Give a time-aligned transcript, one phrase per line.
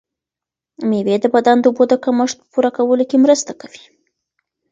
[0.89, 3.83] مېوې د بدن د اوبو د کمښت په پوره کولو کې مرسته کوي.